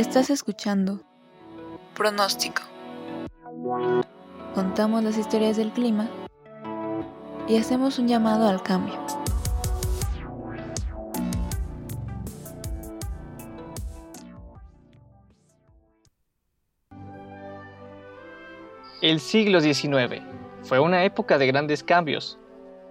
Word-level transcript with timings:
Estás 0.00 0.30
escuchando 0.30 1.02
Pronóstico. 1.94 2.62
Contamos 4.54 5.04
las 5.04 5.18
historias 5.18 5.58
del 5.58 5.72
clima 5.72 6.08
y 7.46 7.58
hacemos 7.58 7.98
un 7.98 8.08
llamado 8.08 8.48
al 8.48 8.62
cambio. 8.62 8.94
El 19.02 19.20
siglo 19.20 19.60
XIX 19.60 20.22
fue 20.62 20.80
una 20.80 21.04
época 21.04 21.36
de 21.36 21.46
grandes 21.46 21.84
cambios. 21.84 22.39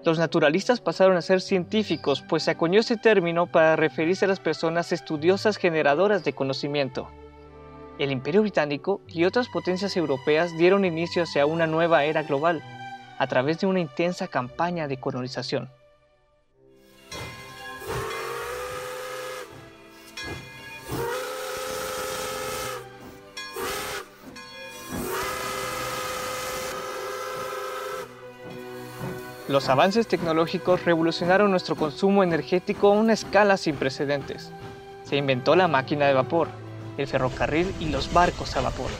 Los 0.05 0.17
naturalistas 0.17 0.79
pasaron 0.79 1.17
a 1.17 1.21
ser 1.21 1.41
científicos, 1.41 2.23
pues 2.27 2.43
se 2.43 2.51
acuñó 2.51 2.79
ese 2.79 2.95
término 2.95 3.47
para 3.47 3.75
referirse 3.75 4.25
a 4.25 4.29
las 4.29 4.39
personas 4.39 4.93
estudiosas 4.93 5.57
generadoras 5.57 6.23
de 6.23 6.33
conocimiento. 6.33 7.09
El 7.99 8.11
Imperio 8.11 8.41
Británico 8.41 9.01
y 9.07 9.25
otras 9.25 9.49
potencias 9.49 9.97
europeas 9.97 10.57
dieron 10.57 10.85
inicio 10.85 11.23
hacia 11.23 11.45
una 11.45 11.67
nueva 11.67 12.05
era 12.05 12.23
global, 12.23 12.63
a 13.17 13.27
través 13.27 13.59
de 13.59 13.67
una 13.67 13.81
intensa 13.81 14.29
campaña 14.29 14.87
de 14.87 14.97
colonización. 14.97 15.69
Los 29.49 29.67
avances 29.67 30.05
tecnológicos 30.05 30.85
revolucionaron 30.85 31.49
nuestro 31.49 31.75
consumo 31.75 32.21
energético 32.21 32.89
a 32.89 32.91
una 32.91 33.13
escala 33.13 33.57
sin 33.57 33.75
precedentes. 33.77 34.51
Se 35.03 35.17
inventó 35.17 35.55
la 35.55 35.67
máquina 35.67 36.05
de 36.05 36.13
vapor, 36.13 36.49
el 36.99 37.07
ferrocarril 37.07 37.73
y 37.79 37.89
los 37.89 38.13
barcos 38.13 38.55
a 38.55 38.61
vapor. 38.61 38.91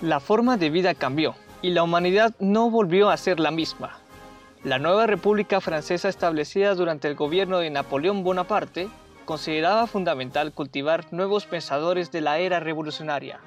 La 0.00 0.18
forma 0.18 0.56
de 0.56 0.68
vida 0.70 0.94
cambió 0.94 1.36
y 1.62 1.70
la 1.70 1.84
humanidad 1.84 2.34
no 2.40 2.70
volvió 2.70 3.08
a 3.08 3.16
ser 3.16 3.38
la 3.38 3.52
misma. 3.52 4.01
La 4.64 4.78
nueva 4.78 5.08
República 5.08 5.60
Francesa 5.60 6.08
establecida 6.08 6.76
durante 6.76 7.08
el 7.08 7.16
gobierno 7.16 7.58
de 7.58 7.70
Napoleón 7.70 8.22
Bonaparte 8.22 8.88
consideraba 9.24 9.88
fundamental 9.88 10.52
cultivar 10.52 11.12
nuevos 11.12 11.46
pensadores 11.46 12.12
de 12.12 12.20
la 12.20 12.38
era 12.38 12.60
revolucionaria. 12.60 13.40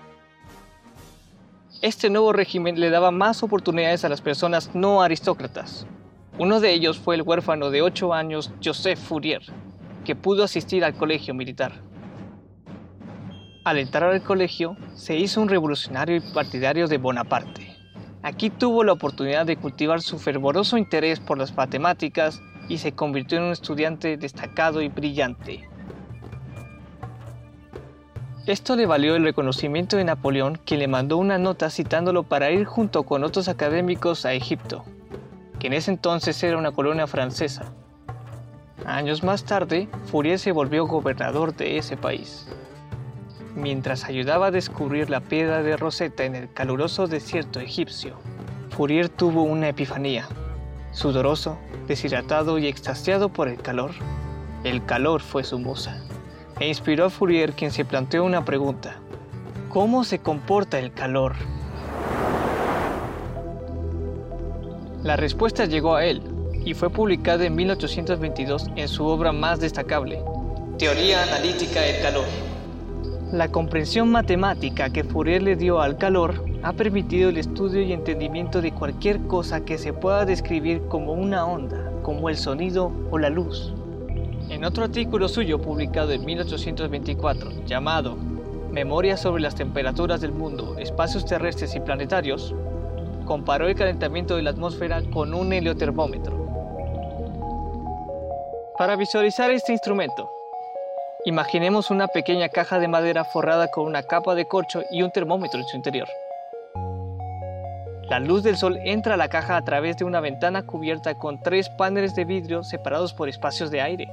Este 1.81 2.09
nuevo 2.09 2.33
régimen 2.33 2.81
le 2.81 2.89
daba 2.89 3.11
más 3.11 3.43
oportunidades 3.43 4.03
a 4.03 4.09
las 4.09 4.19
personas 4.19 4.75
no 4.75 5.01
aristócratas. 5.01 5.87
Uno 6.37 6.59
de 6.59 6.73
ellos 6.73 6.99
fue 6.99 7.15
el 7.15 7.21
huérfano 7.21 7.69
de 7.69 7.81
8 7.81 8.13
años 8.13 8.51
Joseph 8.61 8.99
Fourier, 8.99 9.41
que 10.03 10.17
pudo 10.17 10.43
asistir 10.43 10.83
al 10.83 10.95
colegio 10.95 11.33
militar. 11.33 11.71
Al 13.63 13.77
entrar 13.77 14.11
al 14.11 14.21
colegio, 14.21 14.75
se 14.95 15.15
hizo 15.15 15.39
un 15.39 15.47
revolucionario 15.47 16.17
y 16.17 16.19
partidario 16.33 16.89
de 16.89 16.97
Bonaparte. 16.97 17.64
Aquí 18.25 18.49
tuvo 18.49 18.83
la 18.83 18.91
oportunidad 18.91 19.45
de 19.45 19.55
cultivar 19.55 20.01
su 20.01 20.17
fervoroso 20.17 20.79
interés 20.79 21.19
por 21.19 21.37
las 21.37 21.55
matemáticas 21.55 22.41
y 22.67 22.79
se 22.79 22.91
convirtió 22.91 23.37
en 23.37 23.43
un 23.43 23.51
estudiante 23.51 24.17
destacado 24.17 24.81
y 24.81 24.87
brillante. 24.87 25.69
Esto 28.47 28.75
le 28.75 28.87
valió 28.87 29.15
el 29.15 29.23
reconocimiento 29.23 29.97
de 29.97 30.05
Napoleón, 30.05 30.57
que 30.65 30.75
le 30.75 30.87
mandó 30.87 31.17
una 31.17 31.37
nota 31.37 31.69
citándolo 31.69 32.23
para 32.23 32.49
ir 32.49 32.65
junto 32.65 33.03
con 33.03 33.23
otros 33.23 33.47
académicos 33.47 34.25
a 34.25 34.33
Egipto, 34.33 34.83
que 35.59 35.67
en 35.67 35.73
ese 35.73 35.91
entonces 35.91 36.41
era 36.41 36.57
una 36.57 36.71
colonia 36.71 37.05
francesa. 37.05 37.73
Años 38.87 39.23
más 39.23 39.43
tarde, 39.43 39.87
Fourier 40.05 40.39
se 40.39 40.51
volvió 40.51 40.87
gobernador 40.87 41.55
de 41.55 41.77
ese 41.77 41.95
país 41.95 42.47
mientras 43.55 44.05
ayudaba 44.05 44.47
a 44.47 44.51
descubrir 44.51 45.09
la 45.09 45.21
piedra 45.21 45.63
de 45.63 45.77
Rosetta 45.77 46.25
en 46.25 46.35
el 46.35 46.51
caluroso 46.51 47.07
desierto 47.07 47.59
egipcio. 47.59 48.17
Fourier 48.69 49.09
tuvo 49.09 49.43
una 49.43 49.69
epifanía. 49.69 50.27
Sudoroso, 50.91 51.57
deshidratado 51.87 52.57
y 52.57 52.67
extasiado 52.67 53.29
por 53.29 53.47
el 53.47 53.61
calor, 53.61 53.91
el 54.63 54.85
calor 54.85 55.21
fue 55.21 55.43
su 55.43 55.59
musa, 55.59 56.01
e 56.59 56.67
inspiró 56.67 57.05
a 57.05 57.09
Fourier 57.09 57.53
quien 57.53 57.71
se 57.71 57.85
planteó 57.85 58.23
una 58.23 58.43
pregunta. 58.43 58.97
¿Cómo 59.69 60.03
se 60.03 60.19
comporta 60.19 60.79
el 60.79 60.93
calor? 60.93 61.35
La 65.03 65.15
respuesta 65.15 65.65
llegó 65.65 65.95
a 65.95 66.05
él 66.05 66.23
y 66.65 66.73
fue 66.73 66.89
publicada 66.89 67.45
en 67.45 67.55
1822 67.55 68.71
en 68.75 68.87
su 68.87 69.05
obra 69.05 69.31
más 69.31 69.59
destacable, 69.59 70.23
Teoría 70.79 71.21
Analítica 71.23 71.81
del 71.81 72.01
Calor. 72.01 72.25
La 73.35 73.49
comprensión 73.49 74.11
matemática 74.11 74.91
que 74.91 75.03
Fourier 75.03 75.43
le 75.43 75.57
dio 75.57 75.81
al 75.81 75.97
calor 75.97 76.45
ha 76.63 76.71
permitido 76.71 77.27
el 77.27 77.35
estudio 77.35 77.81
y 77.81 77.91
entendimiento 77.91 78.61
de 78.61 78.71
cualquier 78.71 79.27
cosa 79.27 79.65
que 79.65 79.77
se 79.77 79.91
pueda 79.91 80.23
describir 80.23 80.83
como 80.87 81.11
una 81.11 81.45
onda, 81.45 81.91
como 82.01 82.29
el 82.29 82.37
sonido 82.37 82.93
o 83.11 83.17
la 83.17 83.29
luz. 83.29 83.73
En 84.47 84.63
otro 84.63 84.85
artículo 84.85 85.27
suyo 85.27 85.59
publicado 85.59 86.13
en 86.13 86.23
1824, 86.23 87.65
llamado 87.65 88.15
Memoria 88.71 89.17
sobre 89.17 89.43
las 89.43 89.55
temperaturas 89.55 90.21
del 90.21 90.31
mundo, 90.31 90.77
espacios 90.79 91.25
terrestres 91.25 91.75
y 91.75 91.81
planetarios, 91.81 92.55
comparó 93.25 93.67
el 93.67 93.75
calentamiento 93.75 94.37
de 94.37 94.43
la 94.43 94.51
atmósfera 94.51 95.01
con 95.11 95.33
un 95.33 95.51
heliotermómetro. 95.51 96.37
Para 98.77 98.95
visualizar 98.95 99.51
este 99.51 99.73
instrumento, 99.73 100.29
Imaginemos 101.27 101.89
una 101.89 102.07
pequeña 102.07 102.49
caja 102.49 102.77
de 102.77 102.87
madera 102.87 103.25
forrada 103.25 103.71
con 103.71 103.87
una 103.87 104.03
capa 104.03 104.35
de 104.35 104.45
corcho 104.45 104.83
y 104.91 105.01
un 105.01 105.09
termómetro 105.09 105.59
en 105.59 105.65
su 105.65 105.75
interior. 105.75 106.07
La 108.07 108.19
luz 108.19 108.43
del 108.43 108.57
sol 108.57 108.77
entra 108.83 109.15
a 109.15 109.17
la 109.17 109.27
caja 109.27 109.57
a 109.57 109.63
través 109.63 109.97
de 109.97 110.05
una 110.05 110.19
ventana 110.19 110.67
cubierta 110.67 111.15
con 111.15 111.41
tres 111.41 111.67
paneles 111.69 112.13
de 112.13 112.25
vidrio 112.25 112.63
separados 112.63 113.15
por 113.15 113.27
espacios 113.27 113.71
de 113.71 113.81
aire. 113.81 114.07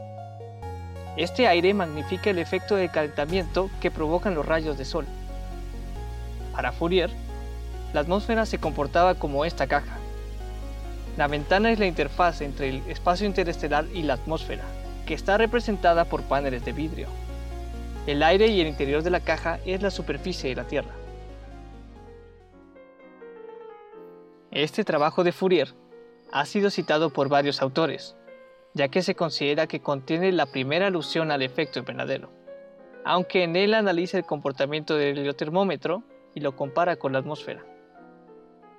Este 1.19 1.47
aire 1.47 1.75
magnifica 1.75 2.31
el 2.31 2.39
efecto 2.39 2.77
de 2.77 2.89
calentamiento 2.89 3.69
que 3.83 3.91
provocan 3.91 4.35
los 4.35 4.47
rayos 4.47 4.79
de 4.79 4.87
sol. 4.87 5.05
Para 6.55 6.73
Fourier, 6.73 7.11
la 7.93 8.01
atmósfera 8.01 8.47
se 8.47 8.57
comportaba 8.57 9.17
como 9.17 9.45
esta 9.45 9.67
caja. 9.67 9.99
La 11.19 11.27
ventana 11.27 11.73
es 11.73 11.79
la 11.79 11.85
interfaz 11.85 12.41
entre 12.41 12.71
el 12.71 12.83
espacio 12.89 13.27
interestelar 13.27 13.85
y 13.93 14.03
la 14.03 14.15
atmósfera, 14.15 14.65
está 15.13 15.39
representada 15.39 16.05
por 16.05 16.23
paneles 16.23 16.65
de 16.65 16.73
vidrio. 16.73 17.09
El 18.07 18.23
aire 18.23 18.49
y 18.49 18.61
el 18.61 18.67
interior 18.67 19.03
de 19.03 19.11
la 19.11 19.21
caja 19.21 19.61
es 19.65 19.83
la 19.83 19.91
superficie 19.91 20.51
de 20.51 20.57
la 20.57 20.67
Tierra. 20.67 20.91
Este 24.51 24.85
trabajo 24.85 25.25
de 25.25 25.33
Fourier 25.33 25.69
ha 26.33 26.45
sido 26.47 26.71
citado 26.71 27.11
por 27.11 27.29
varios 27.29 27.63
autores, 27.63 28.17
ya 28.75 28.89
que 28.89 29.03
se 29.03 29.15
considera 29.15 29.67
que 29.67 29.81
contiene 29.81 30.33
la 30.33 30.47
primera 30.47 30.89
alusión 30.89 31.31
al 31.31 31.43
efecto 31.43 31.79
invernadero, 31.79 32.31
aunque 33.05 33.45
en 33.45 33.57
él 33.57 33.75
analiza 33.75 34.19
el 34.19 34.25
comportamiento 34.25 34.97
del 34.97 35.19
heliotermómetro 35.19 36.03
y 36.35 36.41
lo 36.41 36.57
compara 36.57 36.97
con 36.97 37.13
la 37.13 37.21
atmósfera. 37.21 37.65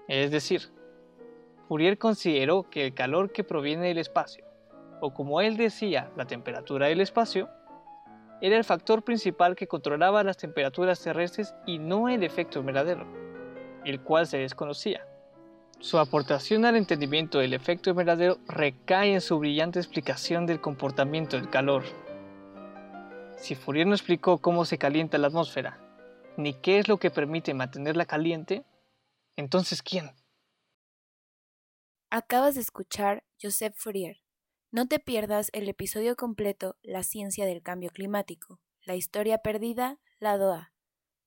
Es 0.08 0.32
decir, 0.32 0.70
Fourier 1.68 1.98
consideró 1.98 2.70
que 2.70 2.86
el 2.86 2.94
calor 2.94 3.32
que 3.32 3.44
proviene 3.44 3.88
del 3.88 4.00
espacio 4.00 4.53
o 5.04 5.14
como 5.14 5.42
él 5.42 5.58
decía, 5.58 6.10
la 6.16 6.26
temperatura 6.26 6.88
del 6.88 7.02
espacio, 7.02 7.50
era 8.40 8.56
el 8.56 8.64
factor 8.64 9.04
principal 9.04 9.54
que 9.54 9.68
controlaba 9.68 10.24
las 10.24 10.38
temperaturas 10.38 11.02
terrestres 11.02 11.54
y 11.66 11.78
no 11.78 12.08
el 12.08 12.24
efecto 12.24 12.60
invernadero, 12.60 13.06
el 13.84 14.00
cual 14.00 14.28
se 14.28 14.38
desconocía. 14.38 15.06
Su 15.80 16.00
aportación 16.00 16.64
al 16.64 16.78
entendimiento 16.78 17.40
del 17.40 17.54
efecto 17.54 17.90
invernadero 17.90 18.38
recae 18.48 19.14
en 19.14 19.20
su 19.20 19.38
brillante 19.40 19.80
explicación 19.80 20.46
del 20.46 20.62
comportamiento 20.62 21.36
del 21.36 21.50
calor. 21.50 21.84
Si 23.36 23.56
Fourier 23.56 23.86
no 23.86 23.96
explicó 23.96 24.38
cómo 24.38 24.64
se 24.64 24.78
calienta 24.78 25.18
la 25.18 25.28
atmósfera, 25.28 25.80
ni 26.38 26.54
qué 26.54 26.80
es 26.80 26.88
lo 26.88 26.98
que 26.98 27.12
permite 27.12 27.54
mantenerla 27.54 28.06
caliente, 28.06 28.64
entonces 29.36 29.84
¿quién? 29.84 30.12
Acabas 32.10 32.56
de 32.56 32.62
escuchar 32.62 33.26
Joseph 33.42 33.74
Fourier 33.76 34.23
no 34.74 34.88
te 34.88 34.98
pierdas 34.98 35.52
el 35.54 35.70
episodio 35.70 36.16
completo 36.16 36.78
La 36.82 37.04
ciencia 37.04 37.46
del 37.46 37.62
cambio 37.62 37.92
climático, 37.92 38.60
la 38.82 38.96
historia 38.96 39.38
perdida, 39.38 40.00
lado 40.18 40.52
A. 40.52 40.74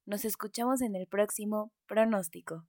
Nos 0.04 0.24
escuchamos 0.24 0.82
en 0.82 0.96
el 0.96 1.06
próximo 1.06 1.72
pronóstico. 1.86 2.66